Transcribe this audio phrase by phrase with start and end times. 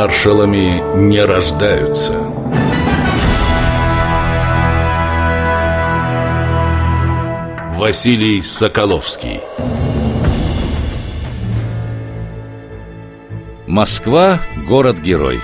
[0.00, 2.12] Маршалами не рождаются.
[7.74, 9.40] Василий Соколовский
[13.66, 14.38] Москва–
[14.68, 15.40] город-герой.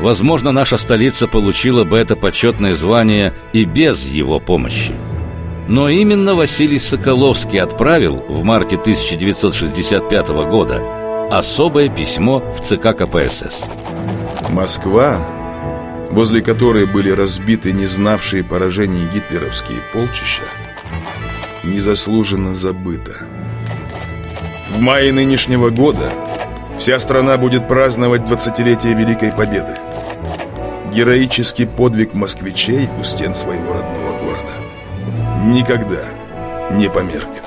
[0.00, 4.92] Возможно, наша столица получила бы это почетное звание и без его помощи.
[5.68, 11.03] Но именно Василий Соколовский отправил в марте 1965 года
[11.38, 13.64] особое письмо в ЦК КПСС.
[14.50, 15.18] Москва,
[16.10, 20.42] возле которой были разбиты не знавшие поражений гитлеровские полчища,
[21.64, 23.26] незаслуженно забыта.
[24.70, 26.10] В мае нынешнего года
[26.78, 29.76] вся страна будет праздновать 20-летие Великой Победы.
[30.92, 34.52] Героический подвиг москвичей у стен своего родного города
[35.44, 36.04] никогда
[36.70, 37.42] не померкнет.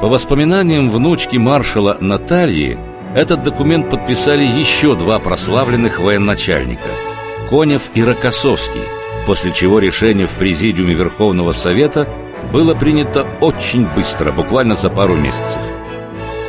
[0.00, 2.78] По воспоминаниям внучки маршала Натальи,
[3.14, 6.88] этот документ подписали еще два прославленных военачальника–
[7.50, 8.82] Конев и Рокоссовский,
[9.26, 12.08] после чего решение в Президиуме Верховного Совета
[12.52, 15.60] было принято очень быстро, буквально за пару месяцев.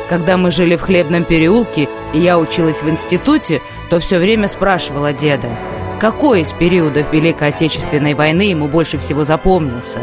[0.08, 5.12] Когда мы жили в Хлебном переулке, и я училась в институте, то все время спрашивала
[5.12, 5.48] деда,
[5.98, 9.98] какой из периодов Великой Отечественной войны ему больше всего запомнился.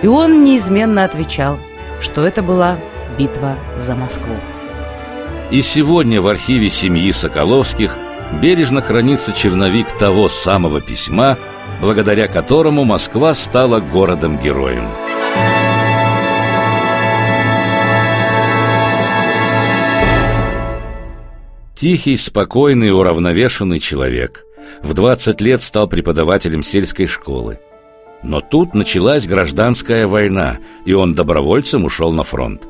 [0.00, 1.58] И он неизменно отвечал,
[2.00, 2.78] что это была
[3.18, 4.34] битва за Москву.
[5.50, 7.96] И сегодня в архиве семьи Соколовских
[8.42, 11.38] бережно хранится черновик того самого письма,
[11.80, 14.88] благодаря которому Москва стала городом-героем.
[21.76, 24.44] Тихий, спокойный, уравновешенный человек.
[24.82, 27.58] В 20 лет стал преподавателем сельской школы.
[28.22, 32.62] Но тут началась гражданская война, и он добровольцем ушел на фронт.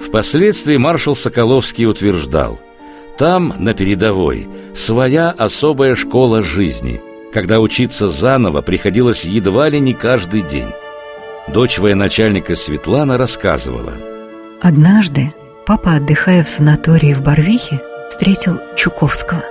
[0.00, 2.58] Впоследствии маршал Соколовский утверждал,
[3.18, 7.00] там, на передовой, своя особая школа жизни,
[7.32, 10.70] когда учиться заново приходилось едва ли не каждый день.
[11.48, 13.94] Дочь военачальника Светлана рассказывала.
[14.60, 15.32] Однажды
[15.66, 19.42] папа, отдыхая в санатории в Барвихе, встретил Чуковского.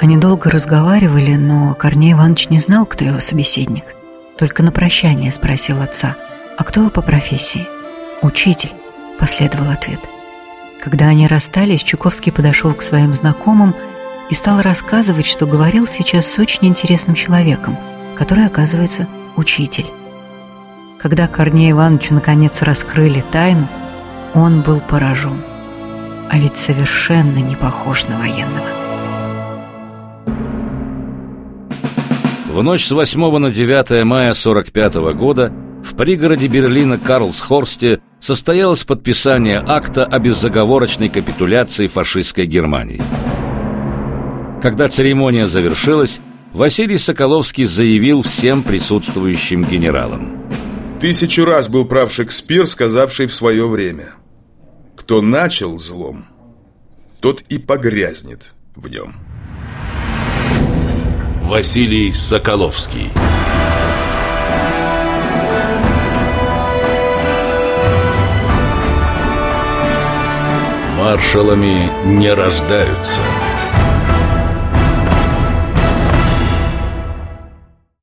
[0.00, 3.95] Они долго разговаривали, но Корней Иванович не знал, кто его собеседник.
[4.38, 6.16] Только на прощание спросил отца,
[6.56, 7.66] «А кто вы по профессии?»
[8.22, 8.72] «Учитель»,—
[9.18, 10.00] последовал ответ.
[10.82, 13.74] Когда они расстались, Чуковский подошел к своим знакомым
[14.30, 17.76] и стал рассказывать, что говорил сейчас с очень интересным человеком,
[18.16, 19.86] который, оказывается, учитель.
[21.00, 23.68] Когда Корнею Ивановичу наконец раскрыли тайну,
[24.34, 25.42] он был поражен–
[26.30, 28.85] а ведь совершенно не похож на военного.
[32.56, 35.52] В ночь с 8 на 9 мая 45 года
[35.84, 43.02] в пригороде Берлина Карлсхорсте состоялось подписание акта о беззаговорочной капитуляции фашистской Германии.
[44.62, 46.18] Когда церемония завершилась,
[46.54, 50.42] Василий Соколовский заявил всем присутствующим генералам.
[50.98, 54.14] Тысячу раз был прав Шекспир, сказавший в свое время–
[54.96, 56.24] кто начал злом,
[57.20, 59.25] тот и погрязнет в нем.
[61.46, 63.08] Василий Соколовский.
[70.98, 73.20] Маршалами не рождаются–